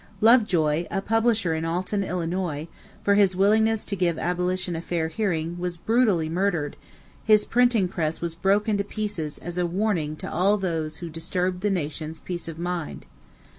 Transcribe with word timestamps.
Lovejoy, 0.19 0.87
a 0.89 0.99
publisher 0.99 1.53
in 1.53 1.63
Alton, 1.63 2.03
Illinois, 2.03 2.67
for 3.03 3.13
his 3.13 3.35
willingness 3.35 3.85
to 3.85 3.95
give 3.95 4.17
abolition 4.17 4.75
a 4.75 4.81
fair 4.81 5.09
hearing, 5.09 5.59
was 5.59 5.77
brutally 5.77 6.27
murdered; 6.27 6.75
his 7.23 7.45
printing 7.45 7.87
press 7.87 8.19
was 8.19 8.33
broken 8.33 8.77
to 8.77 8.83
pieces 8.83 9.37
as 9.37 9.59
a 9.59 9.67
warning 9.67 10.15
to 10.15 10.31
all 10.31 10.57
those 10.57 10.97
who 11.05 11.09
disturbed 11.11 11.61
the 11.61 11.69
nation's 11.69 12.19
peace 12.19 12.47
of 12.47 12.57
mind. 12.57 13.05